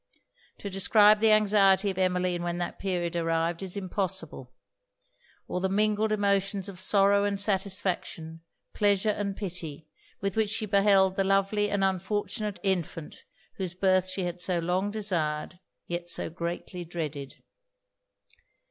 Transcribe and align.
To 0.57 0.67
describe 0.67 1.19
the 1.19 1.29
anxiety 1.31 1.91
of 1.91 1.97
Emmeline 1.99 2.41
when 2.41 2.57
that 2.57 2.79
period 2.79 3.15
arrived, 3.15 3.61
is 3.61 3.77
impossible; 3.77 4.51
or 5.47 5.59
the 5.61 5.69
mingled 5.69 6.11
emotions 6.11 6.67
of 6.67 6.79
sorrow 6.79 7.23
and 7.23 7.39
satisfaction, 7.39 8.41
pleasure 8.73 9.11
and 9.11 9.37
pity, 9.37 9.87
with 10.19 10.35
which 10.35 10.49
she 10.49 10.65
beheld 10.65 11.17
the 11.17 11.23
lovely 11.23 11.69
and 11.69 11.83
unfortunate 11.83 12.59
infant 12.63 13.15
whose 13.57 13.75
birth 13.75 14.09
she 14.09 14.23
had 14.23 14.41
so 14.41 14.57
long 14.57 14.89
desired, 14.89 15.59
yet 15.85 16.09
so 16.09 16.31
greatly 16.31 16.83
dreaded. 16.83 17.35